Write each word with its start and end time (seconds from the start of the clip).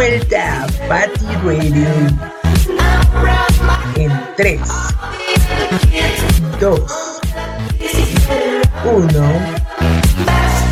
vuelta 0.00 0.62
a 0.62 0.66
Patty 0.88 1.26
Radio. 1.44 1.86
En 3.96 4.10
3, 4.34 4.60
2, 6.58 7.20
1, 8.82 9.32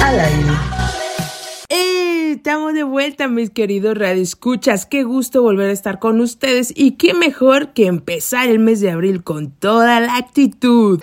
al 0.02 0.20
aire. 0.20 0.50
Estamos 1.68 2.72
de 2.72 2.84
vuelta, 2.84 3.28
mis 3.28 3.50
queridos 3.50 3.98
radioescuchas. 3.98 4.86
Qué 4.86 5.02
gusto 5.02 5.42
volver 5.42 5.69
a 5.69 5.74
estar 5.74 5.98
con 5.98 6.22
ustedes 6.22 6.72
y 6.74 6.92
qué 6.92 7.12
mejor 7.12 7.74
que 7.74 7.84
empezar 7.84 8.48
el 8.48 8.60
mes 8.60 8.80
de 8.80 8.91
abril 8.92 9.22
con 9.24 9.50
toda 9.50 10.00
la 10.00 10.16
actitud. 10.16 11.02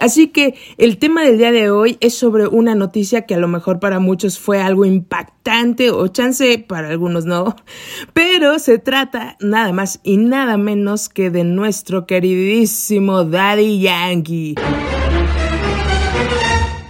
Así 0.00 0.28
que 0.28 0.54
el 0.78 0.96
tema 0.96 1.22
del 1.22 1.36
día 1.36 1.52
de 1.52 1.70
hoy 1.70 1.98
es 2.00 2.14
sobre 2.14 2.46
una 2.48 2.74
noticia 2.74 3.26
que 3.26 3.34
a 3.34 3.38
lo 3.38 3.48
mejor 3.48 3.80
para 3.80 4.00
muchos 4.00 4.38
fue 4.38 4.60
algo 4.60 4.86
impactante 4.86 5.90
o 5.90 6.08
chance 6.08 6.58
para 6.66 6.88
algunos 6.88 7.26
no, 7.26 7.54
pero 8.14 8.58
se 8.58 8.78
trata 8.78 9.36
nada 9.40 9.74
más 9.74 10.00
y 10.02 10.16
nada 10.16 10.56
menos 10.56 11.10
que 11.10 11.28
de 11.30 11.44
nuestro 11.44 12.06
queridísimo 12.06 13.24
Daddy 13.24 13.80
Yankee 13.80 14.54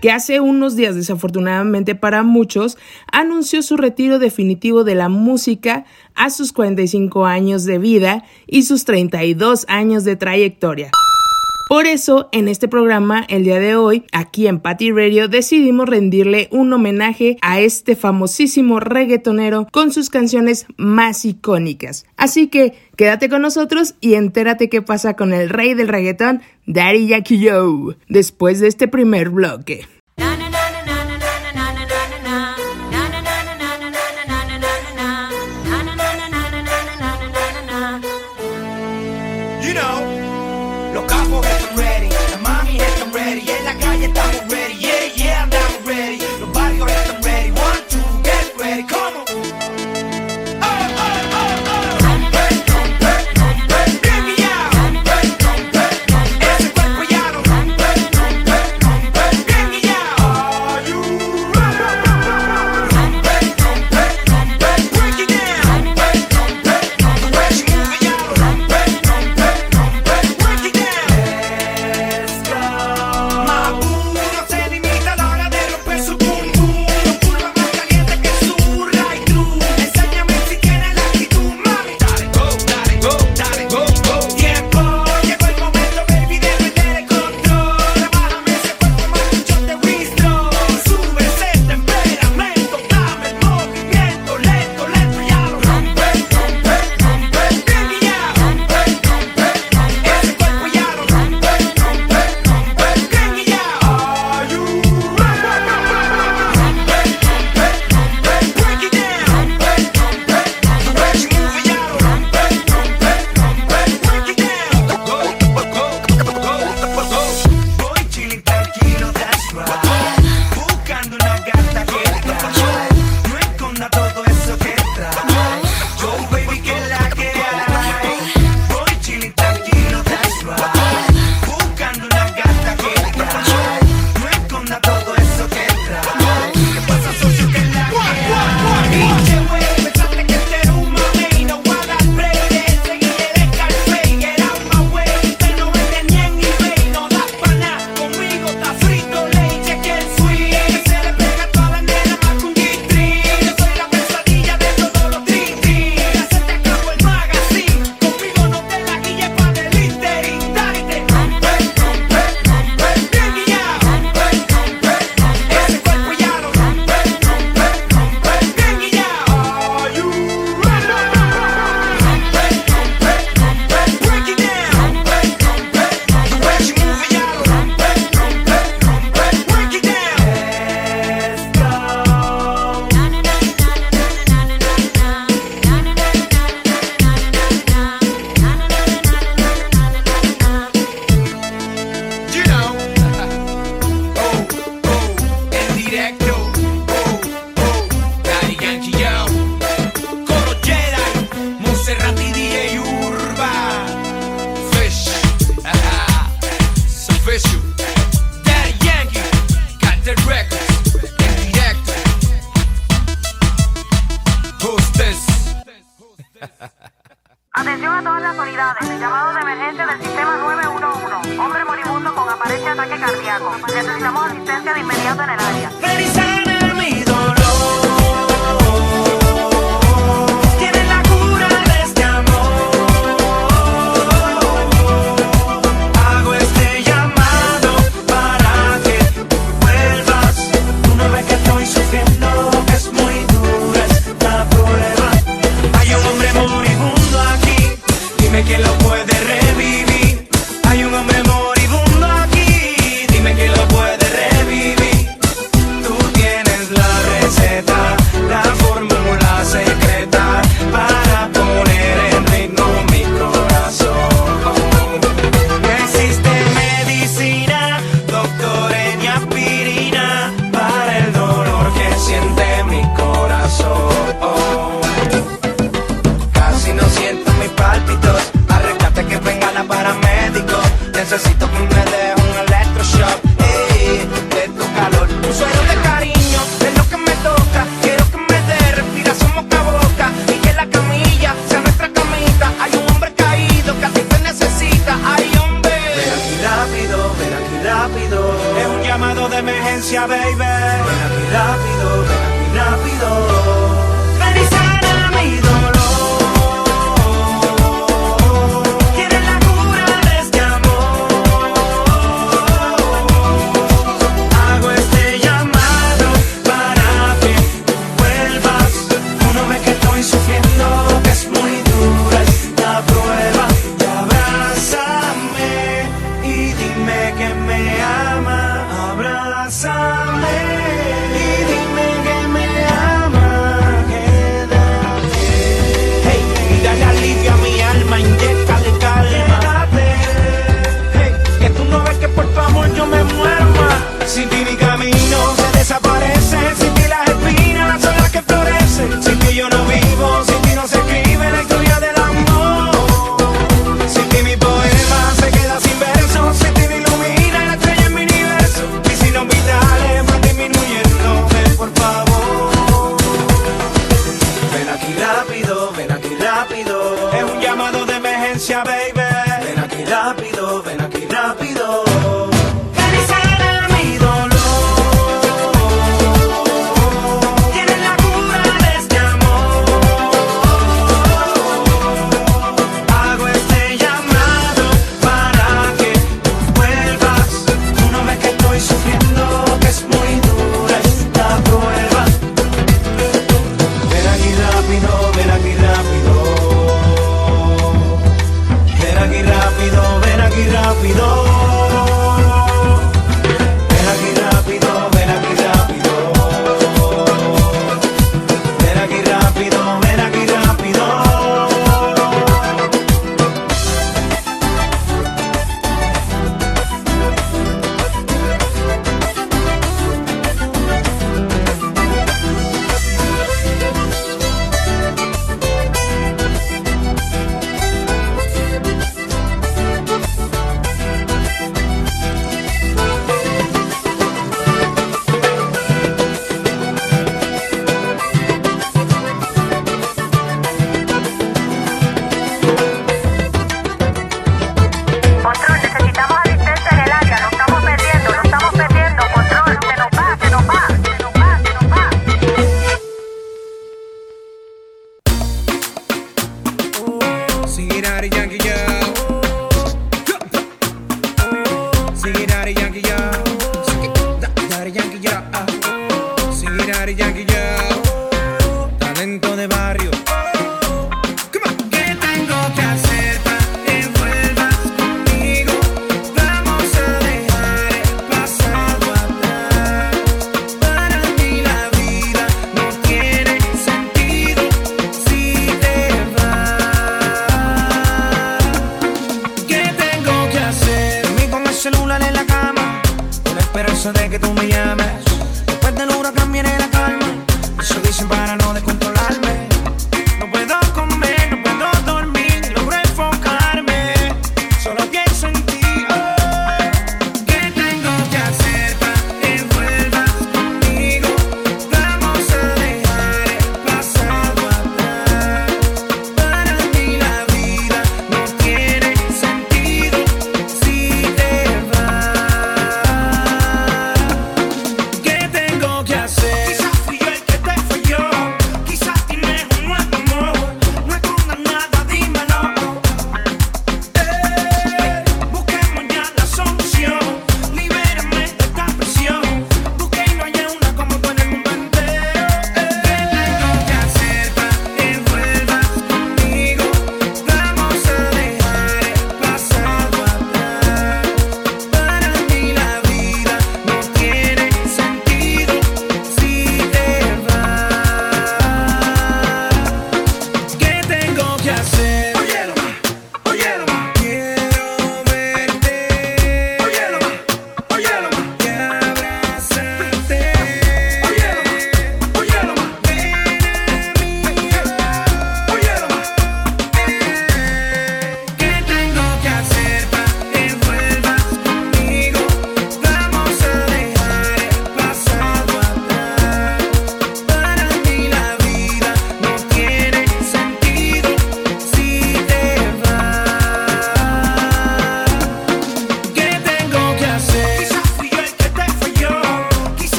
que 0.00 0.10
hace 0.10 0.40
unos 0.40 0.76
días 0.76 0.94
desafortunadamente 0.94 1.94
para 1.94 2.22
muchos 2.22 2.76
anunció 3.10 3.62
su 3.62 3.78
retiro 3.78 4.18
definitivo 4.18 4.84
de 4.84 4.94
la 4.94 5.08
música 5.08 5.86
a 6.14 6.28
sus 6.28 6.52
45 6.52 7.24
años 7.24 7.64
de 7.64 7.78
vida 7.78 8.24
y 8.46 8.64
sus 8.64 8.84
32 8.84 9.64
años 9.66 10.04
de 10.04 10.16
trayectoria. 10.16 10.90
Por 11.66 11.86
eso, 11.86 12.28
en 12.32 12.48
este 12.48 12.68
programa, 12.68 13.24
el 13.28 13.44
día 13.44 13.58
de 13.58 13.74
hoy, 13.74 14.04
aquí 14.12 14.46
en 14.46 14.60
Patty 14.60 14.92
Radio, 14.92 15.28
decidimos 15.28 15.88
rendirle 15.88 16.48
un 16.50 16.70
homenaje 16.72 17.38
a 17.40 17.60
este 17.60 17.96
famosísimo 17.96 18.80
reggaetonero 18.80 19.66
con 19.72 19.90
sus 19.90 20.10
canciones 20.10 20.66
más 20.76 21.24
icónicas. 21.24 22.04
Así 22.18 22.48
que 22.48 22.74
quédate 22.96 23.30
con 23.30 23.40
nosotros 23.40 23.94
y 24.02 24.14
entérate 24.14 24.68
qué 24.68 24.82
pasa 24.82 25.14
con 25.14 25.32
el 25.32 25.48
rey 25.48 25.72
del 25.72 25.88
reggaetón, 25.88 26.42
Daddy 26.66 27.08
Yankee 27.08 27.48
Joe, 27.48 27.96
después 28.08 28.60
de 28.60 28.68
este 28.68 28.86
primer 28.86 29.30
bloque. 29.30 29.86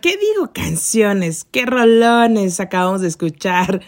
Qué 0.00 0.16
digo 0.16 0.52
canciones, 0.52 1.46
qué 1.50 1.66
rolones 1.66 2.60
acabamos 2.60 3.00
de 3.00 3.08
escuchar. 3.08 3.82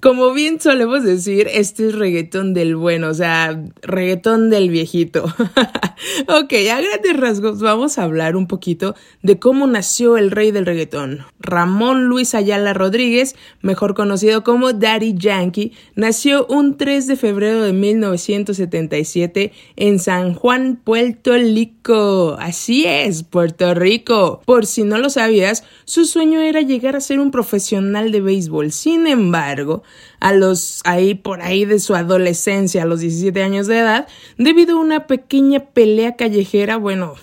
Como 0.00 0.32
bien 0.32 0.60
solemos 0.60 1.04
decir, 1.04 1.48
este 1.52 1.88
es 1.88 1.94
reggaetón 1.94 2.54
del 2.54 2.76
bueno, 2.76 3.08
o 3.08 3.14
sea, 3.14 3.62
reggaetón 3.90 4.50
del 4.50 4.70
viejito. 4.70 5.24
ok, 6.28 6.52
a 6.72 6.80
grandes 6.80 7.16
rasgos 7.16 7.60
vamos 7.60 7.98
a 7.98 8.04
hablar 8.04 8.36
un 8.36 8.46
poquito 8.46 8.94
de 9.22 9.38
cómo 9.38 9.66
nació 9.66 10.16
el 10.16 10.30
rey 10.30 10.50
del 10.50 10.66
reggaetón. 10.66 11.26
Ramón 11.38 12.04
Luis 12.04 12.34
Ayala 12.34 12.72
Rodríguez, 12.74 13.36
mejor 13.60 13.94
conocido 13.94 14.44
como 14.44 14.72
Daddy 14.72 15.14
Yankee, 15.16 15.72
nació 15.94 16.46
un 16.46 16.76
3 16.76 17.06
de 17.06 17.16
febrero 17.16 17.62
de 17.62 17.72
1977 17.72 19.52
en 19.76 19.98
San 19.98 20.34
Juan, 20.34 20.80
Puerto 20.82 21.34
Rico. 21.34 22.36
Así 22.38 22.84
es, 22.86 23.22
Puerto 23.22 23.74
Rico. 23.74 24.42
Por 24.44 24.66
si 24.66 24.84
no 24.84 24.98
lo 24.98 25.10
sabías, 25.10 25.64
su 25.84 26.04
sueño 26.04 26.40
era 26.40 26.60
llegar 26.60 26.96
a 26.96 27.00
ser 27.00 27.20
un 27.20 27.30
profesional 27.30 28.12
de 28.12 28.20
béisbol. 28.20 28.72
Sin 28.72 29.06
embargo, 29.06 29.82
a 30.20 30.32
los 30.32 30.82
ahí 30.84 31.14
por 31.14 31.42
ahí 31.42 31.64
de 31.64 31.80
su 31.80 31.94
adolescencia, 31.94 32.82
a 32.82 32.86
los 32.86 33.00
17 33.00 33.42
años 33.42 33.66
de 33.66 33.78
edad, 33.78 34.06
debido 34.36 34.76
a 34.76 34.80
una 34.80 35.06
pequeña 35.06 35.60
pelea 35.60 36.16
callejera, 36.16 36.76
bueno, 36.76 37.14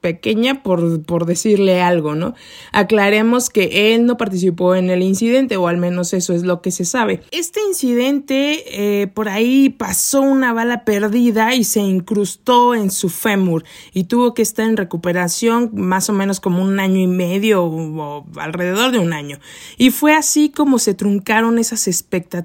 pequeña 0.00 0.62
por, 0.62 1.02
por 1.04 1.26
decirle 1.26 1.80
algo, 1.80 2.14
¿no? 2.14 2.34
Aclaremos 2.72 3.50
que 3.50 3.94
él 3.94 4.04
no 4.04 4.16
participó 4.16 4.74
en 4.74 4.90
el 4.90 5.02
incidente, 5.02 5.56
o 5.56 5.68
al 5.68 5.76
menos 5.76 6.12
eso 6.12 6.34
es 6.34 6.42
lo 6.42 6.60
que 6.60 6.70
se 6.70 6.84
sabe. 6.84 7.22
Este 7.30 7.60
incidente, 7.66 9.02
eh, 9.02 9.06
por 9.06 9.28
ahí 9.28 9.70
pasó 9.70 10.20
una 10.20 10.52
bala 10.52 10.84
perdida 10.84 11.54
y 11.54 11.64
se 11.64 11.80
incrustó 11.80 12.74
en 12.74 12.90
su 12.90 13.08
fémur 13.08 13.64
y 13.94 14.04
tuvo 14.04 14.34
que 14.34 14.42
estar 14.42 14.66
en 14.66 14.76
recuperación 14.76 15.70
más 15.72 16.10
o 16.10 16.12
menos 16.12 16.40
como 16.40 16.62
un 16.62 16.80
año 16.80 16.98
y 16.98 17.06
medio 17.06 17.64
o, 17.64 17.70
o 17.70 18.26
alrededor 18.36 18.90
de 18.90 18.98
un 18.98 19.12
año. 19.12 19.38
Y 19.78 19.90
fue 19.90 20.14
así 20.14 20.50
como 20.50 20.78
se 20.78 20.94
truncaron 20.94 21.58
esas 21.58 21.86
expectativas 21.86 22.39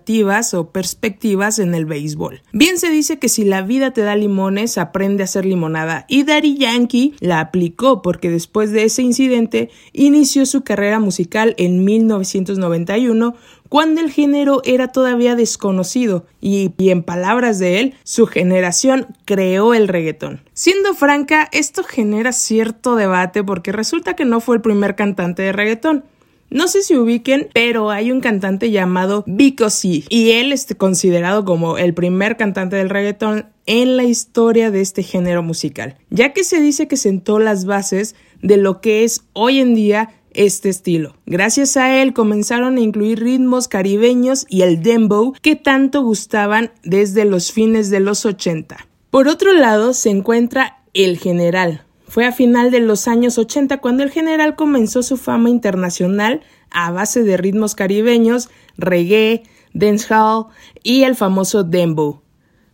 o 0.53 0.69
perspectivas 0.71 1.59
en 1.59 1.75
el 1.75 1.85
béisbol. 1.85 2.41
Bien 2.51 2.77
se 2.77 2.89
dice 2.89 3.19
que 3.19 3.29
si 3.29 3.43
la 3.43 3.61
vida 3.61 3.91
te 3.91 4.01
da 4.01 4.15
limones, 4.15 4.77
aprende 4.77 5.23
a 5.23 5.25
hacer 5.25 5.45
limonada. 5.45 6.05
Y 6.07 6.23
Daddy 6.23 6.57
Yankee 6.57 7.15
la 7.19 7.39
aplicó 7.39 8.01
porque 8.01 8.29
después 8.29 8.71
de 8.71 8.83
ese 8.83 9.01
incidente 9.01 9.69
inició 9.93 10.45
su 10.45 10.63
carrera 10.63 10.99
musical 10.99 11.55
en 11.57 11.83
1991 11.83 13.35
cuando 13.69 13.99
el 13.99 14.11
género 14.11 14.61
era 14.63 14.89
todavía 14.89 15.35
desconocido 15.35 16.25
y, 16.39 16.71
y, 16.77 16.89
en 16.91 17.03
palabras 17.03 17.57
de 17.57 17.79
él, 17.79 17.95
su 18.03 18.27
generación 18.27 19.07
creó 19.25 19.73
el 19.73 19.87
reggaetón. 19.87 20.41
Siendo 20.53 20.93
franca, 20.93 21.49
esto 21.51 21.83
genera 21.83 22.31
cierto 22.31 22.95
debate 22.95 23.43
porque 23.43 23.71
resulta 23.71 24.13
que 24.13 24.23
no 24.23 24.39
fue 24.39 24.57
el 24.57 24.61
primer 24.61 24.95
cantante 24.95 25.41
de 25.41 25.51
reggaetón. 25.51 26.05
No 26.49 26.67
sé 26.67 26.83
si 26.83 26.95
ubiquen, 26.95 27.49
pero 27.53 27.89
hay 27.89 28.11
un 28.11 28.21
cantante 28.21 28.71
llamado 28.71 29.23
Vico 29.27 29.69
C 29.69 30.03
y 30.09 30.31
él 30.31 30.51
es 30.51 30.67
considerado 30.77 31.43
como 31.43 31.77
el 31.77 31.93
primer 31.93 32.37
cantante 32.37 32.75
del 32.75 32.89
reggaetón 32.89 33.47
en 33.65 33.97
la 33.97 34.03
historia 34.03 34.71
de 34.71 34.81
este 34.81 35.03
género 35.03 35.41
musical, 35.41 35.97
ya 36.09 36.33
que 36.33 36.43
se 36.43 36.61
dice 36.61 36.87
que 36.87 36.97
sentó 36.97 37.39
las 37.39 37.65
bases 37.65 38.15
de 38.41 38.57
lo 38.57 38.79
que 38.79 39.03
es 39.03 39.23
hoy 39.33 39.59
en 39.59 39.73
día 39.73 40.13
este 40.35 40.69
estilo. 40.69 41.15
Gracias 41.25 41.77
a 41.77 42.01
él 42.01 42.13
comenzaron 42.13 42.77
a 42.77 42.81
incluir 42.81 43.21
ritmos 43.21 43.67
caribeños 43.67 44.45
y 44.49 44.61
el 44.61 44.83
dembow 44.83 45.33
que 45.41 45.55
tanto 45.55 46.03
gustaban 46.03 46.71
desde 46.83 47.25
los 47.25 47.51
fines 47.51 47.89
de 47.89 48.01
los 48.01 48.25
80. 48.25 48.87
Por 49.09 49.27
otro 49.27 49.53
lado 49.53 49.93
se 49.93 50.09
encuentra 50.09 50.83
El 50.93 51.17
General. 51.17 51.85
Fue 52.15 52.25
a 52.25 52.31
final 52.31 52.71
de 52.71 52.79
los 52.79 53.09
años 53.09 53.37
80 53.37 53.81
cuando 53.81 54.01
el 54.01 54.09
general 54.09 54.55
comenzó 54.55 55.03
su 55.03 55.17
fama 55.17 55.49
internacional 55.49 56.39
a 56.71 56.89
base 56.89 57.23
de 57.23 57.35
ritmos 57.35 57.75
caribeños, 57.75 58.47
reggae, 58.77 59.43
dancehall 59.73 60.45
y 60.81 61.03
el 61.03 61.15
famoso 61.17 61.65
dembow. 61.65 62.21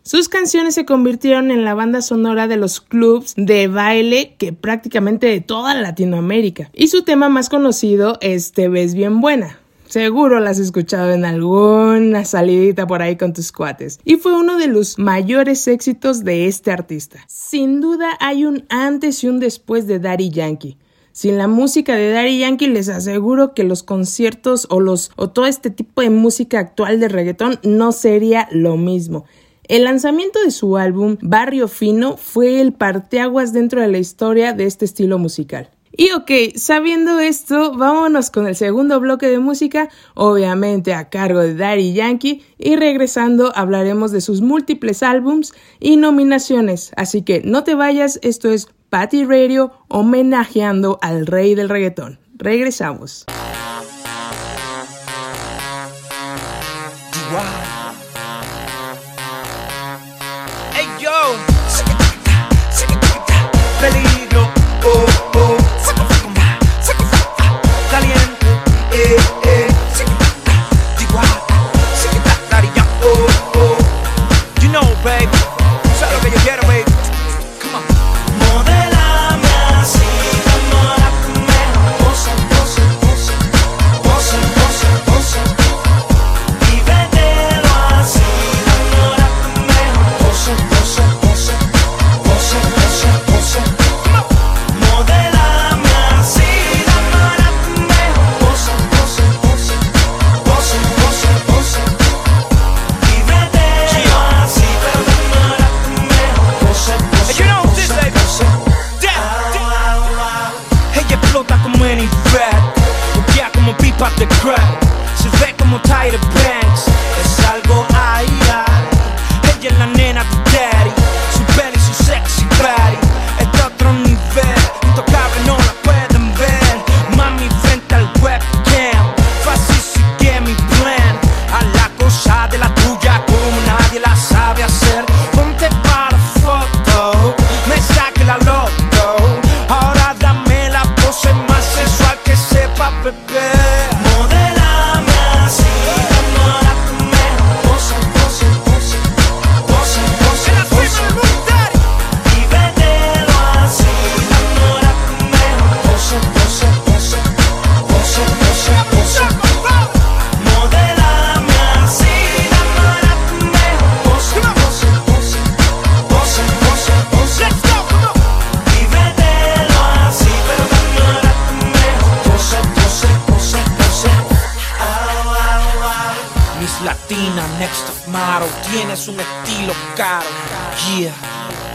Sus 0.03 0.29
canciones 0.29 0.75
se 0.75 0.85
convirtieron 0.85 1.49
en 1.49 1.65
la 1.65 1.73
banda 1.73 2.03
sonora 2.03 2.47
de 2.47 2.57
los 2.57 2.81
clubs 2.81 3.33
de 3.35 3.67
baile 3.67 4.35
que 4.37 4.53
prácticamente 4.53 5.25
de 5.25 5.41
toda 5.41 5.73
Latinoamérica. 5.73 6.69
Y 6.75 6.89
su 6.89 7.01
tema 7.01 7.27
más 7.27 7.49
conocido 7.49 8.19
es 8.21 8.51
Te 8.51 8.69
ves 8.69 8.93
bien 8.93 9.21
buena. 9.21 9.60
Seguro 9.91 10.39
la 10.39 10.51
has 10.51 10.59
escuchado 10.59 11.11
en 11.11 11.25
alguna 11.25 12.23
salidita 12.23 12.87
por 12.87 13.01
ahí 13.01 13.17
con 13.17 13.33
tus 13.33 13.51
cuates. 13.51 13.99
Y 14.05 14.15
fue 14.15 14.33
uno 14.39 14.57
de 14.57 14.67
los 14.67 14.97
mayores 14.97 15.67
éxitos 15.67 16.23
de 16.23 16.47
este 16.47 16.71
artista. 16.71 17.19
Sin 17.27 17.81
duda 17.81 18.11
hay 18.21 18.45
un 18.45 18.63
antes 18.69 19.21
y 19.21 19.27
un 19.27 19.41
después 19.41 19.87
de 19.87 19.99
Daddy 19.99 20.29
Yankee. 20.29 20.77
Sin 21.11 21.37
la 21.37 21.49
música 21.49 21.93
de 21.93 22.13
Daddy 22.13 22.39
Yankee 22.39 22.67
les 22.67 22.87
aseguro 22.87 23.53
que 23.53 23.65
los 23.65 23.83
conciertos 23.83 24.65
o 24.69 24.79
los 24.79 25.11
o 25.17 25.29
todo 25.29 25.45
este 25.45 25.71
tipo 25.71 26.01
de 26.01 26.09
música 26.09 26.59
actual 26.59 27.01
de 27.01 27.09
reggaetón 27.09 27.59
no 27.63 27.91
sería 27.91 28.47
lo 28.49 28.77
mismo. 28.77 29.25
El 29.67 29.83
lanzamiento 29.83 30.39
de 30.41 30.51
su 30.51 30.77
álbum 30.77 31.17
Barrio 31.21 31.67
Fino 31.67 32.15
fue 32.15 32.61
el 32.61 32.71
parteaguas 32.71 33.51
dentro 33.51 33.81
de 33.81 33.89
la 33.89 33.97
historia 33.97 34.53
de 34.53 34.67
este 34.67 34.85
estilo 34.85 35.17
musical. 35.17 35.69
Y 35.95 36.11
ok, 36.11 36.31
sabiendo 36.55 37.19
esto, 37.19 37.73
vámonos 37.75 38.31
con 38.31 38.47
el 38.47 38.55
segundo 38.55 38.99
bloque 38.99 39.27
de 39.27 39.39
música, 39.39 39.89
obviamente 40.13 40.93
a 40.93 41.09
cargo 41.09 41.39
de 41.39 41.55
Daddy 41.55 41.93
Yankee, 41.93 42.43
y 42.57 42.75
regresando 42.75 43.51
hablaremos 43.55 44.11
de 44.11 44.21
sus 44.21 44.41
múltiples 44.41 45.03
álbums 45.03 45.53
y 45.79 45.97
nominaciones. 45.97 46.91
Así 46.95 47.23
que 47.23 47.41
no 47.43 47.63
te 47.63 47.75
vayas, 47.75 48.19
esto 48.23 48.49
es 48.49 48.67
Patty 48.89 49.25
Radio 49.25 49.71
homenajeando 49.89 50.97
al 51.01 51.25
rey 51.25 51.55
del 51.55 51.69
reggaetón. 51.69 52.19
Regresamos. 52.37 53.25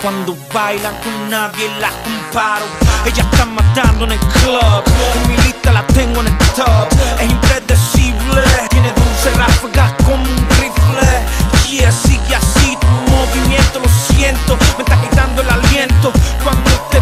cuando 0.07 0.37
bailan 0.55 0.95
con 1.03 1.31
nadie 1.31 1.69
la 1.81 1.91
comparo. 2.05 2.65
Ella 3.05 3.25
está 3.25 3.45
matando 3.45 4.05
en 4.05 4.13
el 4.13 4.19
club. 4.21 4.85
Mi 5.27 5.37
lista 5.39 5.73
la 5.73 5.85
tengo 5.89 6.21
en 6.21 6.29
el 6.29 6.39
top. 6.55 6.87
Es 7.19 7.29
impredecible. 7.29 8.43
Tiene 8.71 8.93
dulce 8.93 9.37
ráfagas 9.37 9.93
como 10.05 10.23
un 10.23 10.49
rifle. 10.61 11.27
Yeah, 11.69 11.91
sigue 11.91 12.37
así 12.37 12.79
tu 12.81 12.87
movimiento 12.87 13.81
Lo 13.81 13.89
siento, 14.15 14.57
me 14.79 14.85
está 14.85 14.97
quitando 15.03 15.43
el 15.43 15.51
aliento 15.51 16.13
Cuando 16.45 16.71
te 16.91 16.96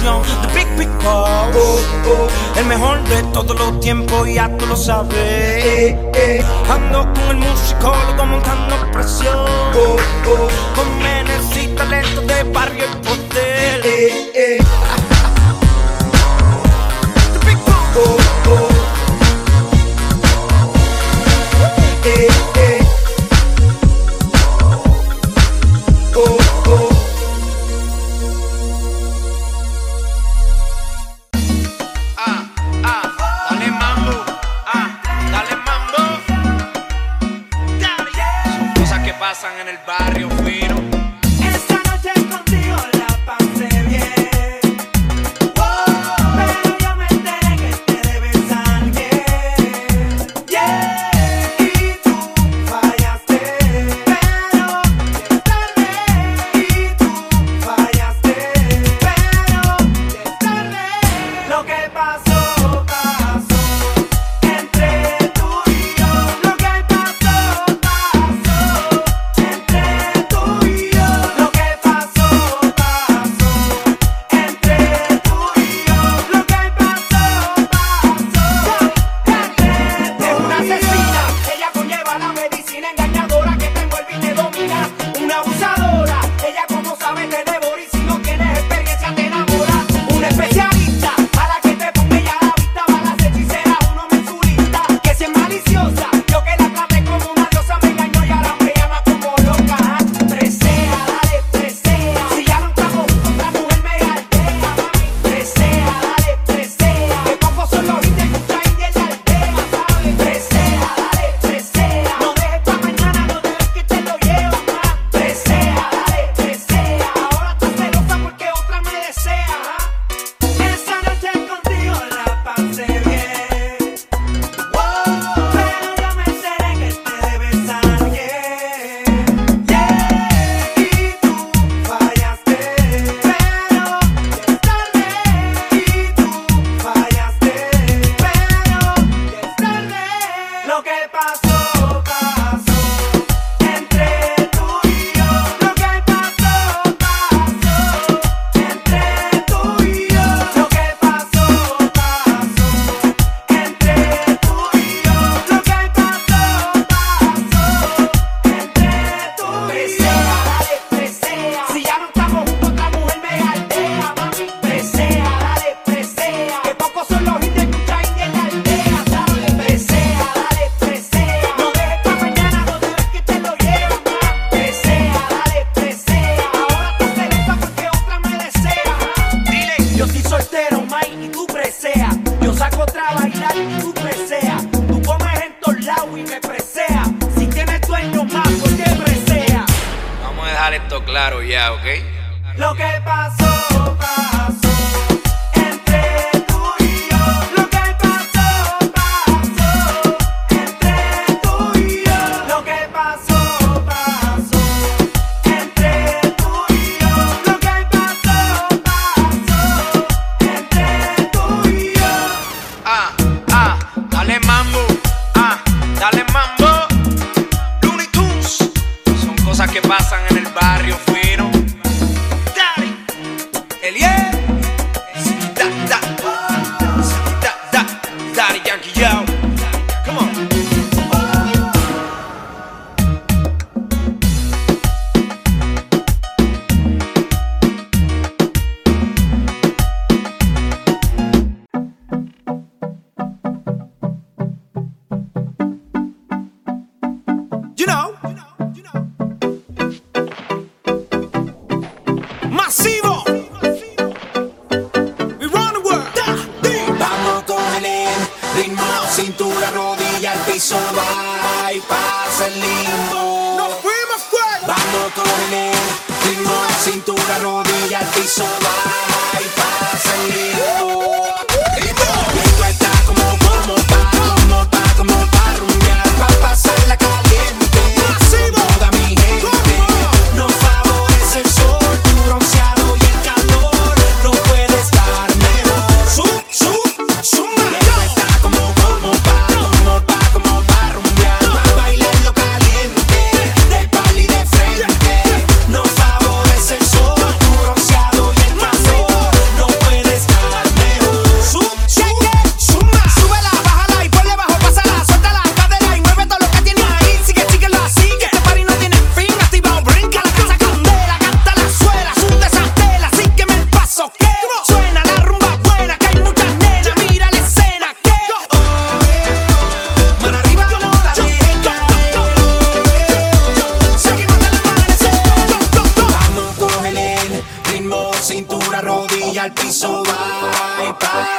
canción 0.00 0.22
de 0.42 0.54
Big 0.54 0.68
Big 0.76 0.88
El 2.56 2.66
mejor 2.66 3.02
de 3.04 3.22
todos 3.32 3.58
los 3.58 3.80
tiempos, 3.80 4.28
ya 4.32 4.48
tú 4.56 4.66
lo 4.66 4.76
sabes. 4.76 5.14
Eh. 5.14 6.44
Ando 6.68 7.02
con 7.12 7.30
el 7.30 7.36
musicólogo 7.36 8.26
montando 8.26 8.76
presión. 8.92 9.46
Con 10.74 10.98
menes 11.02 11.56
y 11.56 11.68
talento 11.68 12.20
de 12.22 12.42
barrio 12.44 12.84
y 12.84 13.04
poder. 13.04 13.80
Eh, 13.84 14.30
eh, 14.34 14.58
eh. 14.58 14.64
Big 17.46 17.58
Boss. 17.58 18.29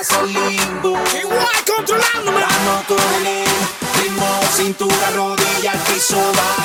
gasolín. 0.01 0.59
Igual 1.21 1.57
controlándome. 1.67 2.41
La 2.41 2.47
noto 2.65 2.95
venir, 2.95 3.47
ritmo, 4.01 4.27
cintura, 4.55 5.11
rodilla, 5.15 5.73
piso, 5.85 6.17
va. 6.17 6.60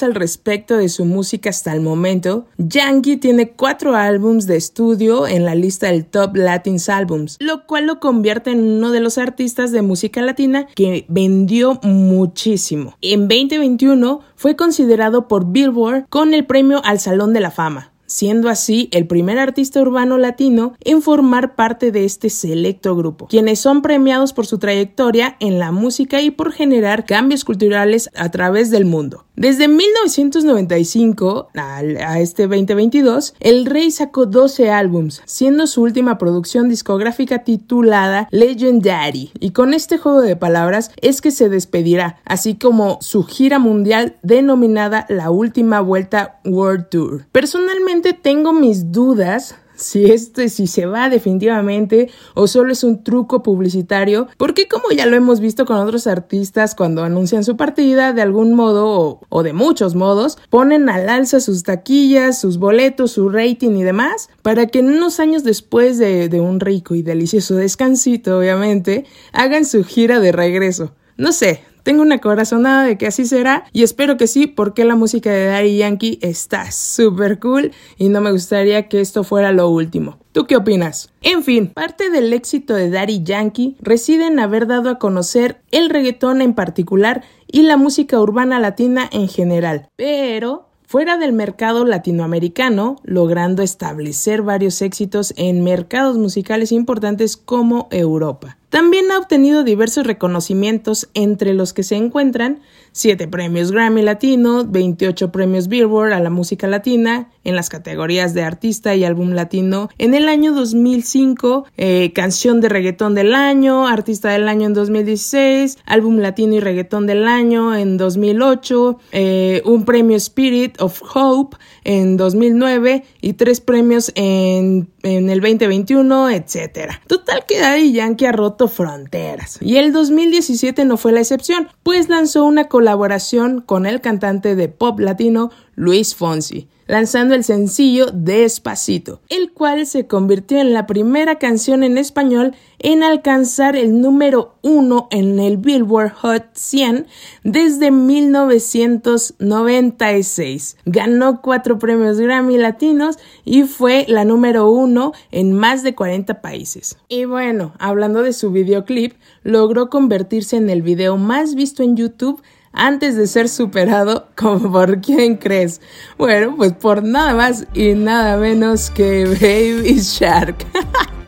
al 0.00 0.14
respecto 0.14 0.76
de 0.78 0.88
su 0.88 1.04
música 1.04 1.50
hasta 1.50 1.72
el 1.74 1.80
momento, 1.80 2.46
Yankee 2.56 3.18
tiene 3.18 3.50
cuatro 3.50 3.94
álbums 3.94 4.46
de 4.46 4.56
estudio 4.56 5.26
en 5.26 5.44
la 5.44 5.54
lista 5.54 5.88
del 5.88 6.06
Top 6.06 6.36
Latins 6.36 6.88
Albums, 6.88 7.36
lo 7.40 7.66
cual 7.66 7.86
lo 7.86 8.00
convierte 8.00 8.52
en 8.52 8.60
uno 8.60 8.90
de 8.92 9.00
los 9.00 9.18
artistas 9.18 9.72
de 9.72 9.82
música 9.82 10.22
latina 10.22 10.66
que 10.74 11.04
vendió 11.08 11.80
muchísimo. 11.82 12.96
En 13.02 13.28
2021 13.28 14.20
fue 14.36 14.56
considerado 14.56 15.28
por 15.28 15.52
Billboard 15.52 16.06
con 16.08 16.32
el 16.32 16.46
premio 16.46 16.80
al 16.84 17.00
Salón 17.00 17.32
de 17.32 17.40
la 17.40 17.50
Fama 17.50 17.91
siendo 18.12 18.50
así 18.50 18.88
el 18.92 19.06
primer 19.06 19.38
artista 19.38 19.80
urbano 19.80 20.18
latino 20.18 20.74
en 20.80 21.00
formar 21.00 21.54
parte 21.56 21.90
de 21.92 22.04
este 22.04 22.28
selecto 22.28 22.94
grupo, 22.94 23.26
quienes 23.26 23.58
son 23.58 23.80
premiados 23.80 24.32
por 24.34 24.46
su 24.46 24.58
trayectoria 24.58 25.36
en 25.40 25.58
la 25.58 25.72
música 25.72 26.20
y 26.20 26.30
por 26.30 26.52
generar 26.52 27.06
cambios 27.06 27.44
culturales 27.44 28.10
a 28.14 28.30
través 28.30 28.70
del 28.70 28.84
mundo. 28.84 29.24
Desde 29.34 29.66
1995 29.66 31.48
a, 31.54 32.20
este 32.20 32.46
2022, 32.46 33.34
el 33.40 33.64
rey 33.64 33.90
sacó 33.90 34.26
12 34.26 34.70
álbums, 34.70 35.22
siendo 35.24 35.66
su 35.66 35.80
última 35.80 36.18
producción 36.18 36.68
discográfica 36.68 37.42
titulada 37.42 38.28
Legendary, 38.30 39.32
y 39.40 39.50
con 39.52 39.72
este 39.72 39.96
juego 39.96 40.20
de 40.20 40.36
palabras 40.36 40.90
es 41.00 41.22
que 41.22 41.30
se 41.30 41.48
despedirá, 41.48 42.18
así 42.26 42.56
como 42.56 42.98
su 43.00 43.24
gira 43.24 43.58
mundial 43.58 44.16
denominada 44.22 45.06
La 45.08 45.30
Última 45.30 45.80
Vuelta 45.80 46.40
World 46.44 46.90
Tour. 46.90 47.26
Personalmente 47.32 48.01
tengo 48.12 48.52
mis 48.52 48.90
dudas 48.92 49.54
si 49.82 50.10
este 50.10 50.48
si 50.48 50.66
se 50.66 50.86
va 50.86 51.08
definitivamente 51.08 52.10
o 52.34 52.46
solo 52.46 52.72
es 52.72 52.84
un 52.84 53.02
truco 53.02 53.42
publicitario, 53.42 54.28
porque 54.36 54.68
como 54.68 54.90
ya 54.90 55.06
lo 55.06 55.16
hemos 55.16 55.40
visto 55.40 55.64
con 55.66 55.76
otros 55.76 56.06
artistas 56.06 56.74
cuando 56.74 57.02
anuncian 57.02 57.44
su 57.44 57.56
partida 57.56 58.12
de 58.12 58.22
algún 58.22 58.54
modo 58.54 59.20
o, 59.28 59.42
de 59.42 59.52
muchos 59.52 59.94
modos, 59.94 60.38
ponen 60.50 60.88
al 60.88 61.08
alza 61.08 61.40
sus 61.40 61.62
taquillas, 61.62 62.40
sus 62.40 62.58
boletos, 62.58 63.12
su 63.12 63.28
rating 63.28 63.72
y 63.72 63.82
demás, 63.82 64.28
para 64.42 64.66
que 64.66 64.80
unos 64.80 65.20
años 65.20 65.44
después 65.44 65.98
de 65.98 66.40
un 66.40 66.60
rico 66.60 66.94
y 66.94 67.02
delicioso 67.02 67.56
descansito, 67.56 68.38
obviamente, 68.38 69.04
hagan 69.32 69.64
su 69.64 69.84
gira 69.84 70.20
de 70.20 70.32
regreso. 70.32 70.94
No 71.16 71.32
sé, 71.32 71.62
tengo 71.82 72.02
una 72.02 72.18
corazonada 72.18 72.84
de 72.84 72.96
que 72.96 73.06
así 73.06 73.26
será 73.26 73.64
y 73.72 73.82
espero 73.82 74.16
que 74.16 74.26
sí 74.26 74.46
porque 74.46 74.84
la 74.84 74.94
música 74.94 75.30
de 75.30 75.46
Daddy 75.46 75.78
Yankee 75.78 76.18
está 76.22 76.70
súper 76.70 77.40
cool 77.40 77.72
y 77.98 78.08
no 78.08 78.20
me 78.20 78.30
gustaría 78.30 78.88
que 78.88 79.00
esto 79.00 79.24
fuera 79.24 79.52
lo 79.52 79.68
último. 79.68 80.18
¿Tú 80.30 80.46
qué 80.46 80.56
opinas? 80.56 81.10
En 81.22 81.42
fin, 81.42 81.68
parte 81.68 82.10
del 82.10 82.32
éxito 82.32 82.74
de 82.74 82.88
Daddy 82.88 83.22
Yankee 83.24 83.76
reside 83.80 84.28
en 84.28 84.38
haber 84.38 84.66
dado 84.66 84.90
a 84.90 84.98
conocer 84.98 85.60
el 85.72 85.90
reggaetón 85.90 86.40
en 86.40 86.54
particular 86.54 87.22
y 87.48 87.62
la 87.62 87.76
música 87.76 88.18
urbana 88.20 88.60
latina 88.60 89.08
en 89.12 89.28
general. 89.28 89.88
Pero 89.96 90.68
fuera 90.86 91.16
del 91.16 91.32
mercado 91.32 91.84
latinoamericano, 91.84 92.96
logrando 93.02 93.62
establecer 93.62 94.42
varios 94.42 94.80
éxitos 94.82 95.34
en 95.36 95.64
mercados 95.64 96.16
musicales 96.16 96.70
importantes 96.70 97.36
como 97.36 97.88
Europa. 97.90 98.56
También 98.72 99.12
ha 99.12 99.18
obtenido 99.18 99.64
diversos 99.64 100.06
reconocimientos 100.06 101.10
entre 101.12 101.52
los 101.52 101.74
que 101.74 101.82
se 101.82 101.96
encuentran 101.96 102.62
7 102.92 103.28
premios 103.28 103.70
Grammy 103.70 104.00
Latino, 104.00 104.64
28 104.66 105.30
premios 105.30 105.68
Billboard 105.68 106.14
a 106.14 106.20
la 106.20 106.30
música 106.30 106.66
latina 106.66 107.30
en 107.44 107.54
las 107.54 107.68
categorías 107.68 108.32
de 108.32 108.44
artista 108.44 108.94
y 108.94 109.04
álbum 109.04 109.32
latino 109.32 109.90
en 109.98 110.14
el 110.14 110.28
año 110.28 110.54
2005, 110.54 111.66
eh, 111.76 112.12
canción 112.14 112.62
de 112.62 112.70
reggaetón 112.70 113.14
del 113.14 113.34
año, 113.34 113.86
artista 113.86 114.30
del 114.30 114.48
año 114.48 114.68
en 114.68 114.74
2016, 114.74 115.78
álbum 115.84 116.18
latino 116.18 116.54
y 116.54 116.60
reggaetón 116.60 117.06
del 117.06 117.26
año 117.28 117.74
en 117.74 117.98
2008, 117.98 118.98
eh, 119.12 119.62
un 119.66 119.84
premio 119.84 120.16
Spirit 120.16 120.80
of 120.80 121.02
Hope 121.14 121.58
en 121.84 122.16
2009 122.16 123.04
y 123.20 123.32
tres 123.34 123.60
premios 123.60 124.12
en, 124.14 124.88
en 125.02 125.30
el 125.30 125.40
2021, 125.40 126.30
etc. 126.30 126.92
Total 127.06 127.44
que 127.46 127.58
Daddy 127.58 127.92
Yankee 127.92 128.26
ha 128.26 128.32
roto 128.32 128.61
fronteras. 128.68 129.58
Y 129.60 129.76
el 129.76 129.92
2017 129.92 130.84
no 130.84 130.96
fue 130.96 131.12
la 131.12 131.20
excepción, 131.20 131.68
pues 131.82 132.08
lanzó 132.08 132.44
una 132.44 132.68
colaboración 132.68 133.60
con 133.60 133.86
el 133.86 134.00
cantante 134.00 134.54
de 134.56 134.68
pop 134.68 135.00
latino 135.00 135.50
Luis 135.74 136.14
Fonsi 136.14 136.68
lanzando 136.92 137.34
el 137.34 137.42
sencillo 137.42 138.06
Despacito, 138.12 139.22
el 139.30 139.50
cual 139.52 139.86
se 139.86 140.06
convirtió 140.06 140.60
en 140.60 140.74
la 140.74 140.86
primera 140.86 141.38
canción 141.38 141.82
en 141.84 141.96
español 141.96 142.54
en 142.80 143.02
alcanzar 143.02 143.76
el 143.76 144.02
número 144.02 144.56
uno 144.60 145.08
en 145.10 145.40
el 145.40 145.56
Billboard 145.56 146.12
Hot 146.12 146.50
100 146.52 147.06
desde 147.44 147.90
1996. 147.90 150.76
Ganó 150.84 151.40
cuatro 151.40 151.78
premios 151.78 152.20
Grammy 152.20 152.58
latinos 152.58 153.16
y 153.42 153.62
fue 153.62 154.04
la 154.06 154.26
número 154.26 154.70
uno 154.70 155.12
en 155.30 155.54
más 155.54 155.82
de 155.82 155.94
40 155.94 156.42
países. 156.42 156.98
Y 157.08 157.24
bueno, 157.24 157.72
hablando 157.78 158.22
de 158.22 158.34
su 158.34 158.50
videoclip, 158.50 159.14
logró 159.44 159.88
convertirse 159.88 160.58
en 160.58 160.68
el 160.68 160.82
video 160.82 161.16
más 161.16 161.54
visto 161.54 161.82
en 161.82 161.96
YouTube 161.96 162.42
antes 162.72 163.16
de 163.16 163.26
ser 163.26 163.48
superado 163.48 164.28
como 164.36 164.72
por 164.72 165.00
quién 165.00 165.36
crees. 165.36 165.80
Bueno, 166.18 166.54
pues 166.56 166.72
por 166.72 167.02
nada 167.02 167.34
más 167.34 167.66
y 167.74 167.92
nada 167.94 168.36
menos 168.36 168.90
que 168.90 169.24
Baby 169.24 170.00
Shark. 170.00 170.56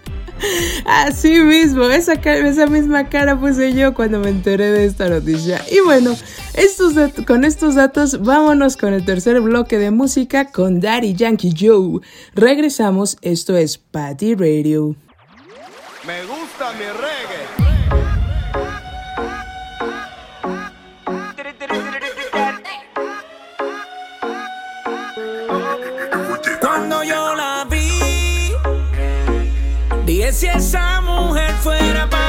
Así 0.85 1.41
mismo, 1.41 1.85
esa, 1.85 2.15
esa 2.15 2.67
misma 2.67 3.09
cara 3.09 3.39
puse 3.39 3.73
yo 3.73 3.95
cuando 3.95 4.21
me 4.21 4.29
enteré 4.29 4.71
de 4.71 4.85
esta 4.85 5.09
noticia. 5.09 5.63
Y 5.71 5.81
bueno, 5.81 6.15
estos 6.55 6.95
con 7.27 7.45
estos 7.45 7.75
datos 7.75 8.21
vámonos 8.23 8.77
con 8.77 8.93
el 8.93 9.05
tercer 9.05 9.41
bloque 9.41 9.79
de 9.79 9.91
música 9.91 10.47
con 10.51 10.81
Daddy 10.81 11.15
Yankee 11.15 11.55
Joe. 11.59 12.01
Regresamos, 12.35 13.17
esto 13.23 13.57
es 13.57 13.79
Patty 13.79 14.35
Radio. 14.35 14.97
Me 16.07 16.21
gusta 16.27 16.73
mi 16.75 16.85
reggae. 16.85 17.54
Dije 30.14 30.33
si 30.33 30.46
esa 30.46 31.00
mujer 31.00 31.53
fuera 31.61 32.09
para 32.09 32.24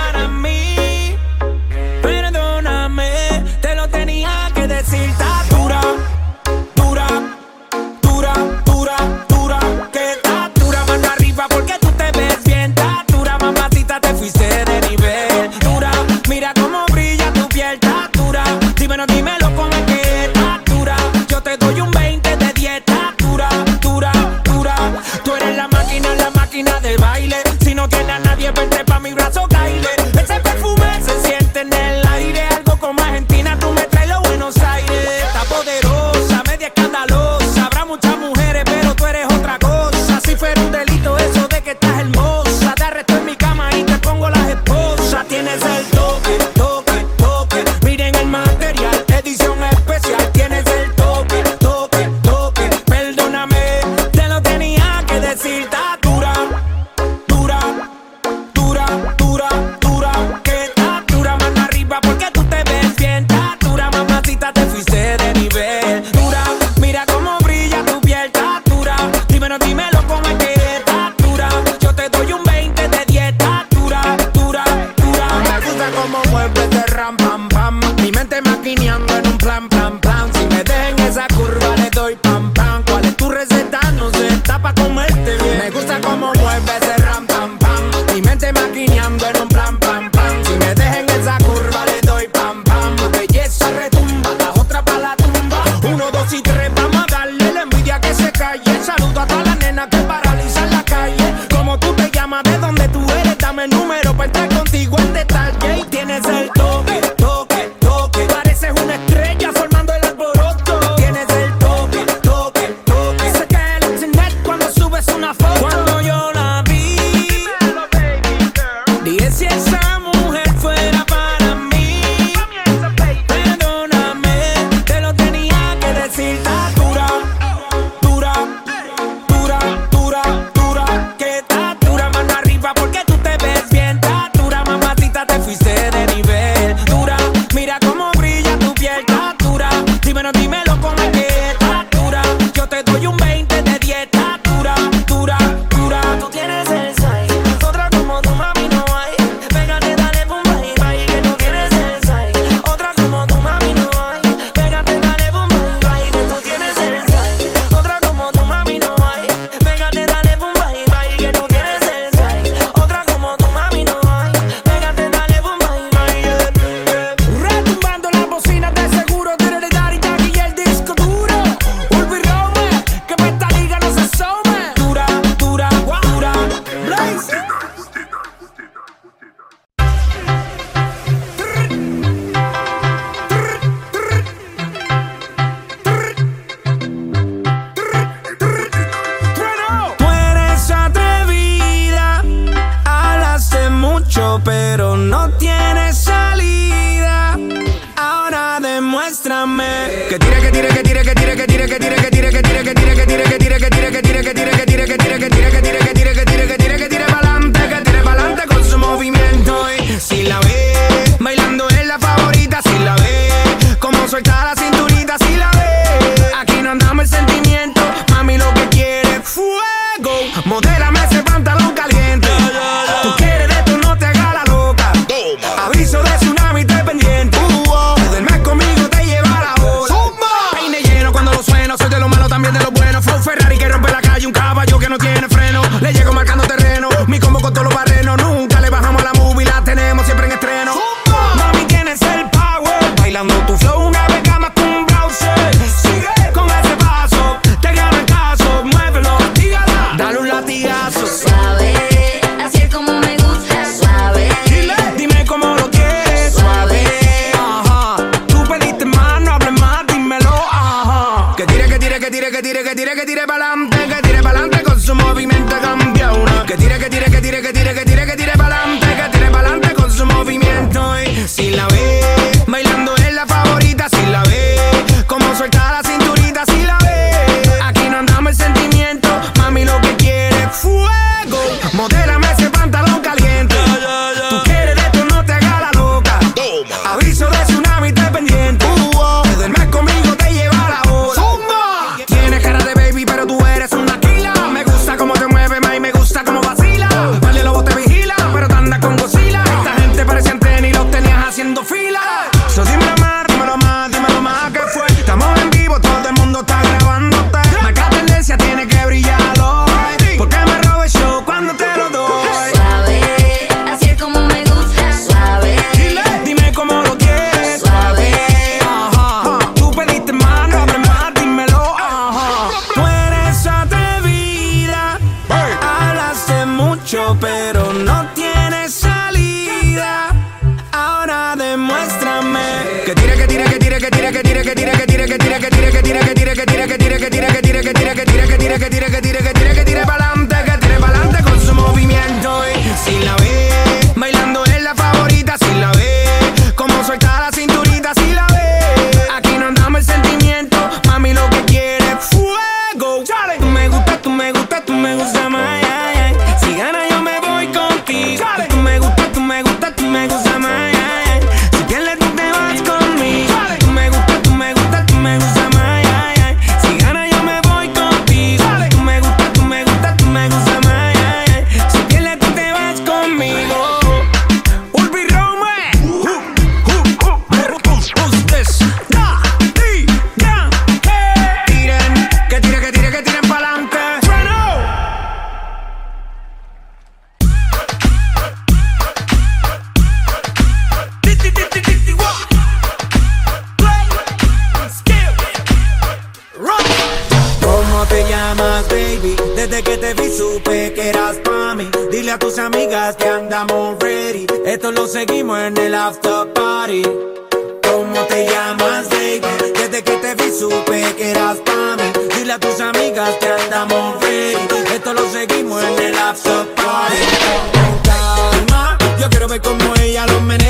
los 420.08 420.22
menores 420.22 420.45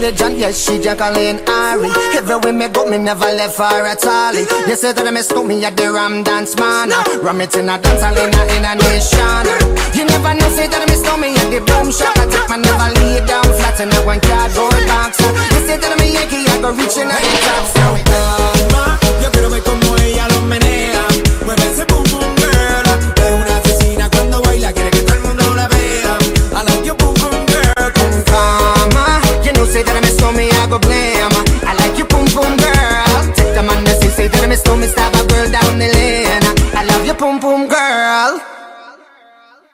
intelligent, 0.00 0.38
yes, 0.38 0.64
she 0.64 0.80
Jacqueline 0.80 1.40
Ari. 1.46 1.90
Everywhere 2.16 2.52
me 2.52 2.68
go, 2.68 2.88
me 2.88 2.96
never 2.96 3.26
left 3.36 3.58
her 3.58 3.84
at 3.86 4.04
all. 4.06 4.34
You 4.34 4.76
say 4.76 4.92
that 4.92 5.06
I 5.06 5.10
miss 5.10 5.30
me 5.30 5.64
at 5.64 5.76
the 5.76 5.92
Ram 5.92 6.22
Dance 6.22 6.56
Man. 6.56 6.88
Ram 7.22 7.40
it 7.40 7.54
in 7.56 7.68
a 7.68 7.76
dance 7.76 8.00
hall 8.00 8.16
in 8.16 8.32
a, 8.32 8.42
in 8.56 8.64
a 8.64 8.74
nation. 8.80 9.44
You 9.92 10.04
never 10.08 10.32
know, 10.32 10.48
say 10.56 10.68
that 10.68 10.80
I 10.80 10.86
miss 10.88 11.04
me 11.04 11.36
at 11.36 11.48
the 11.52 11.60
boom 11.60 11.92
shop. 11.92 12.16
I 12.16 12.24
take 12.32 12.48
my 12.48 12.56
never 12.56 12.88
lay 12.96 13.20
down 13.26 13.44
flat 13.44 13.80
in 13.80 13.92
a 13.92 14.00
one 14.06 14.20
cardboard 14.20 14.80
box. 14.88 15.20
You 15.20 15.68
say 15.68 15.76
that 15.76 15.92
I'm 15.92 16.00
a 16.00 16.06
Yankee, 16.08 16.48
I 16.48 16.56
go 16.64 16.72
reaching 16.72 17.04
out 17.04 17.20
the 17.20 17.36
top. 17.44 17.64
So, 17.68 18.69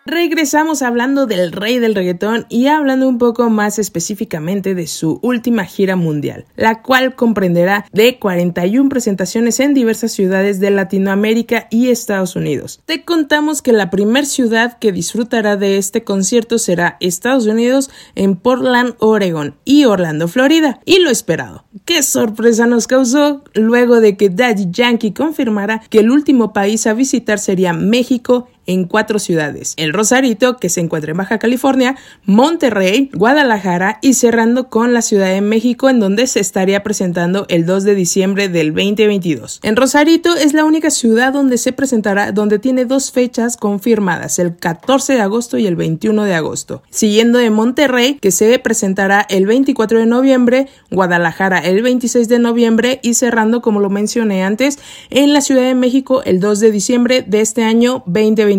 Regresamos 0.07 0.83
hablando 0.83 1.27
del 1.27 1.51
rey 1.51 1.81
del 1.81 1.97
reggaetón 1.97 2.47
y 2.49 2.69
hablando 2.69 3.09
un 3.09 3.19
poco 3.19 3.51
más 3.51 3.81
específicamente 3.81 4.77
de 4.77 4.87
su 4.87 5.19
última 5.21 5.65
gira 5.65 5.97
mundial, 5.97 6.45
la 6.55 6.81
cual 6.81 7.17
comprenderá 7.17 7.87
de 7.93 8.21
41 8.21 8.89
presentaciones 8.89 9.59
en 9.59 9.75
diversas 9.75 10.13
ciudades 10.13 10.61
de 10.61 10.71
Latinoamérica 10.71 11.67
y 11.73 11.89
Estados 11.89 12.37
Unidos. 12.37 12.81
Te 12.87 13.05
contamos 13.05 13.63
que 13.63 13.73
la 13.73 13.91
primer 13.91 14.27
ciudad 14.27 14.79
que 14.79 14.93
disfrutará 14.93 15.57
de 15.57 15.77
este 15.77 16.05
concierto 16.05 16.59
será 16.59 16.99
Estados 17.01 17.47
Unidos 17.47 17.91
en 18.15 18.37
Portland, 18.37 18.95
Oregon 19.01 19.57
y 19.65 19.87
Orlando, 19.87 20.29
Florida. 20.29 20.79
Y 20.85 21.01
lo 21.01 21.11
esperado. 21.11 21.65
¿Qué 21.85 22.05
sorpresa 22.05 22.67
nos 22.67 22.87
causó 22.87 23.43
luego 23.55 24.01
de 24.01 24.17
que 24.17 24.31
Daddy 24.31 24.69
Yankee 24.71 25.13
confirmara 25.13 25.83
que 25.91 25.99
el 25.99 26.13
último 26.13 26.53
país 26.53 26.87
a 26.87 26.95
visitar 26.95 27.41
sería 27.41 27.73
México 27.73 28.47
en 28.67 28.85
cuatro 28.85 29.19
ciudades. 29.19 29.75
El 29.77 29.93
Rosarito, 29.93 30.57
que 30.57 30.69
se 30.69 30.81
encuentra 30.81 31.11
en 31.11 31.17
Baja 31.17 31.39
California, 31.39 31.97
Monterrey, 32.25 33.11
Guadalajara 33.15 33.99
y 34.03 34.15
cerrando 34.15 34.69
con 34.69 34.93
la 34.93 35.03
Ciudad 35.03 35.29
de 35.29 35.41
México 35.41 35.89
en 35.89 36.01
donde 36.01 36.27
se 36.27 36.41
estaría 36.41 36.83
presentando 36.83 37.47
el 37.49 37.67
2 37.67 37.85
de 37.85 37.95
diciembre 37.95 38.49
del 38.49 38.75
2022. 38.75 39.61
En 39.63 39.77
Rosarito 39.77 40.35
es 40.35 40.53
la 40.53 40.65
única 40.65 40.91
ciudad 40.91 41.33
donde 41.33 41.59
se 41.59 41.73
presentará, 41.73 42.33
donde 42.33 42.59
tiene 42.59 42.85
dos 42.85 43.13
fechas 43.13 43.57
confirmadas, 43.57 44.39
el 44.39 44.57
14 44.57 45.15
de 45.15 45.21
agosto 45.21 45.59
y 45.59 45.67
el 45.67 45.77
21 45.77 46.25
de 46.25 46.35
agosto. 46.35 46.83
Siguiendo 46.91 47.39
de 47.39 47.51
Monterrey, 47.51 48.19
que 48.21 48.31
se 48.31 48.59
presentará 48.59 49.27
el 49.29 49.47
24 49.47 49.99
de 49.99 50.07
noviembre, 50.07 50.69
Guadalajara 50.91 51.59
el 51.59 51.83
26 51.83 52.29
de 52.29 52.39
noviembre 52.39 53.01
y 53.03 53.15
cerrando, 53.15 53.63
como 53.63 53.81
lo 53.81 53.91
mencioné 53.91 54.43
antes, 54.43 54.79
en 55.11 55.33
la 55.33 55.41
Ciudad 55.41 55.63
de 55.63 55.75
México 55.75 56.23
el 56.25 56.41
2 56.41 56.61
de 56.61 56.71
diciembre 56.71 57.25
de 57.27 57.41
este 57.41 57.63
año 57.63 58.03
2022. 58.07 58.56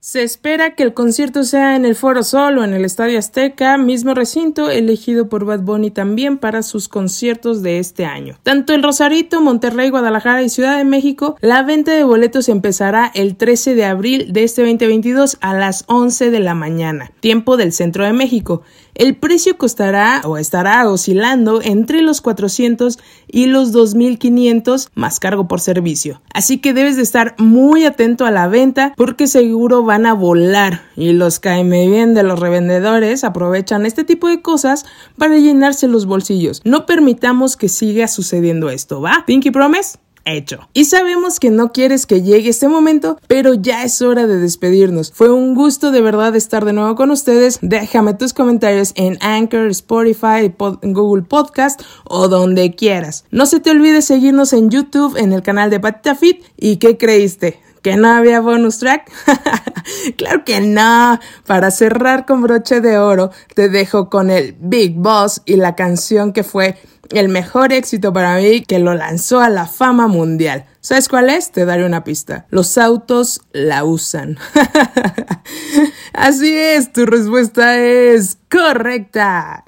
Se 0.00 0.22
espera 0.22 0.74
que 0.74 0.82
el 0.82 0.94
concierto 0.94 1.44
sea 1.44 1.76
en 1.76 1.84
el 1.84 1.94
Foro 1.94 2.22
Sol 2.22 2.58
o 2.58 2.64
en 2.64 2.74
el 2.74 2.84
Estadio 2.84 3.18
Azteca, 3.18 3.76
mismo 3.78 4.14
recinto 4.14 4.70
elegido 4.70 5.28
por 5.28 5.44
Bad 5.44 5.60
Bunny 5.60 5.90
también 5.90 6.38
para 6.38 6.62
sus 6.62 6.88
conciertos 6.88 7.62
de 7.62 7.78
este 7.78 8.04
año. 8.04 8.38
Tanto 8.42 8.74
el 8.74 8.82
Rosarito, 8.82 9.40
Monterrey, 9.40 9.90
Guadalajara 9.90 10.42
y 10.42 10.48
Ciudad 10.48 10.76
de 10.76 10.84
México, 10.84 11.36
la 11.40 11.62
venta 11.62 11.92
de 11.92 12.04
boletos 12.04 12.48
empezará 12.48 13.10
el 13.14 13.36
13 13.36 13.74
de 13.74 13.84
abril 13.84 14.32
de 14.32 14.44
este 14.44 14.62
2022 14.62 15.38
a 15.40 15.54
las 15.54 15.84
11 15.86 16.30
de 16.30 16.40
la 16.40 16.54
mañana, 16.54 17.12
tiempo 17.20 17.56
del 17.56 17.72
centro 17.72 18.04
de 18.04 18.12
México. 18.12 18.62
El 19.00 19.16
precio 19.16 19.56
costará 19.56 20.20
o 20.26 20.36
estará 20.36 20.86
oscilando 20.86 21.62
entre 21.62 22.02
los 22.02 22.20
400 22.20 22.98
y 23.28 23.46
los 23.46 23.72
2500 23.72 24.90
más 24.94 25.18
cargo 25.18 25.48
por 25.48 25.60
servicio. 25.60 26.20
Así 26.34 26.58
que 26.58 26.74
debes 26.74 26.96
de 26.96 27.02
estar 27.02 27.34
muy 27.38 27.86
atento 27.86 28.26
a 28.26 28.30
la 28.30 28.46
venta 28.46 28.92
porque 28.98 29.26
seguro 29.26 29.84
van 29.84 30.04
a 30.04 30.12
volar 30.12 30.82
y 30.96 31.14
los 31.14 31.38
caeme 31.38 31.88
bien 31.88 32.12
de 32.12 32.24
los 32.24 32.38
revendedores 32.38 33.24
aprovechan 33.24 33.86
este 33.86 34.04
tipo 34.04 34.28
de 34.28 34.42
cosas 34.42 34.84
para 35.16 35.38
llenarse 35.38 35.88
los 35.88 36.04
bolsillos. 36.04 36.60
No 36.66 36.84
permitamos 36.84 37.56
que 37.56 37.70
siga 37.70 38.06
sucediendo 38.06 38.68
esto, 38.68 39.00
¿va? 39.00 39.24
Pinky 39.26 39.50
Promise? 39.50 39.96
Hecho. 40.24 40.68
Y 40.72 40.84
sabemos 40.84 41.40
que 41.40 41.50
no 41.50 41.72
quieres 41.72 42.06
que 42.06 42.22
llegue 42.22 42.50
este 42.50 42.68
momento, 42.68 43.18
pero 43.26 43.54
ya 43.54 43.84
es 43.84 44.00
hora 44.02 44.26
de 44.26 44.38
despedirnos. 44.38 45.12
Fue 45.12 45.30
un 45.30 45.54
gusto 45.54 45.90
de 45.90 46.00
verdad 46.00 46.36
estar 46.36 46.64
de 46.64 46.72
nuevo 46.72 46.94
con 46.94 47.10
ustedes. 47.10 47.58
Déjame 47.62 48.14
tus 48.14 48.32
comentarios 48.32 48.92
en 48.96 49.18
Anchor, 49.20 49.68
Spotify, 49.68 50.52
Google 50.82 51.22
Podcast 51.22 51.82
o 52.04 52.28
donde 52.28 52.74
quieras. 52.74 53.24
No 53.30 53.46
se 53.46 53.60
te 53.60 53.70
olvide 53.70 54.02
seguirnos 54.02 54.52
en 54.52 54.70
YouTube 54.70 55.16
en 55.16 55.32
el 55.32 55.42
canal 55.42 55.70
de 55.70 55.80
Patita 55.80 56.14
Fit. 56.14 56.44
¿Y 56.56 56.76
qué 56.76 56.96
creíste? 56.96 57.60
¿Que 57.82 57.96
no 57.96 58.08
había 58.08 58.40
bonus 58.40 58.78
track? 58.78 59.10
claro 60.16 60.44
que 60.44 60.60
no. 60.60 61.18
Para 61.46 61.70
cerrar 61.70 62.26
con 62.26 62.42
broche 62.42 62.82
de 62.82 62.98
oro, 62.98 63.30
te 63.54 63.70
dejo 63.70 64.10
con 64.10 64.28
el 64.28 64.54
Big 64.60 64.96
Boss 64.96 65.40
y 65.46 65.56
la 65.56 65.74
canción 65.76 66.34
que 66.34 66.44
fue 66.44 66.76
el 67.10 67.28
mejor 67.28 67.72
éxito 67.72 68.12
para 68.12 68.36
mí 68.36 68.62
que 68.62 68.78
lo 68.78 68.94
lanzó 68.94 69.40
a 69.40 69.48
la 69.48 69.66
fama 69.66 70.06
mundial. 70.06 70.66
¿Sabes 70.80 71.08
cuál 71.08 71.30
es? 71.30 71.50
Te 71.52 71.64
daré 71.64 71.84
una 71.84 72.04
pista. 72.04 72.46
Los 72.50 72.78
autos 72.78 73.42
la 73.52 73.84
usan. 73.84 74.38
Así 76.12 76.54
es, 76.54 76.92
tu 76.92 77.06
respuesta 77.06 77.78
es 77.78 78.38
correcta. 78.50 79.64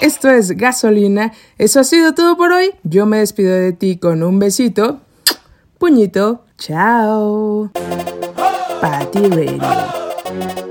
Esto 0.00 0.30
es 0.30 0.52
gasolina. 0.52 1.32
Eso 1.58 1.80
ha 1.80 1.84
sido 1.84 2.14
todo 2.14 2.36
por 2.36 2.52
hoy. 2.52 2.72
Yo 2.84 3.04
me 3.04 3.18
despido 3.18 3.54
de 3.54 3.72
ti 3.72 3.98
con 3.98 4.22
un 4.22 4.38
besito. 4.38 5.00
Puñito. 5.78 6.44
Chao. 6.56 7.70
Patty 8.80 9.28
Radio. 9.28 10.69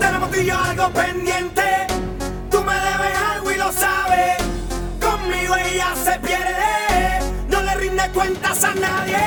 Tenemos 0.00 0.30
tú 0.30 0.40
y 0.40 0.44
yo 0.46 0.58
algo 0.58 0.88
pendiente. 0.90 1.62
Tú 2.50 2.62
me 2.62 2.74
debes 2.74 3.16
algo 3.34 3.50
y 3.52 3.56
lo 3.56 3.72
sabes. 3.72 4.36
Conmigo 5.00 5.54
ella 5.56 5.88
se 6.04 6.18
pierde. 6.20 7.20
No 7.48 7.62
le 7.62 7.74
rinde 7.76 8.02
cuentas 8.12 8.64
a 8.64 8.74
nadie. 8.74 9.18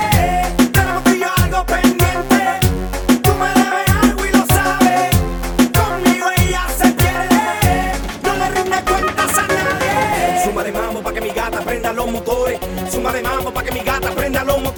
Tenemos 0.71 1.03
tú 1.03 1.11
y 1.11 1.19
yo 1.19 1.27
algo 1.43 1.65
pendiente. 1.65 2.59
Tú 3.23 3.31
me 3.35 3.49
debes 3.61 3.89
algo 4.03 4.25
y 4.25 4.31
lo 4.31 4.45
sabes. 4.45 5.09
Conmigo 5.79 6.27
ella 6.37 6.63
se 6.77 6.87
pierde. 6.91 7.41
No 8.23 8.35
le 8.35 8.49
rinde 8.51 8.77
cuentas 8.83 9.37
a 9.37 9.47
nadie. 9.47 10.43
Suma 10.43 10.63
de 10.63 10.71
mambo 10.71 11.01
pa' 11.01 11.13
que 11.13 11.21
mi 11.21 11.29
gata 11.29 11.61
prenda 11.61 11.93
los 11.93 12.07
motores. 12.11 12.59
Suma 12.91 13.11
de 13.11 13.21
mambo 13.21 13.51
pa' 13.53 13.63
que 13.63 13.71
mi 13.71 13.79
gata 13.79 14.11
prenda 14.11 14.43
los 14.43 14.61
motores. 14.61 14.76